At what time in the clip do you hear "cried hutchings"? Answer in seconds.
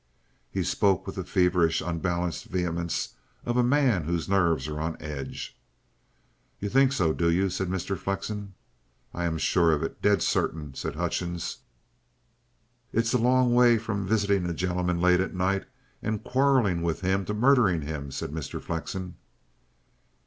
10.73-11.57